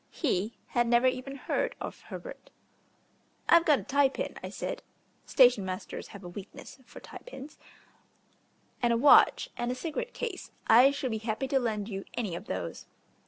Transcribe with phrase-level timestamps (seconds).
[0.09, 2.49] He had never even heard of Herbert.
[3.47, 4.81] "I've got a tie pin," I said
[5.27, 7.59] (station masters have a weakness for tie pins),
[8.81, 10.49] "and a watch and a cigarette case.
[10.65, 12.87] I shall be happy to lend you any of those."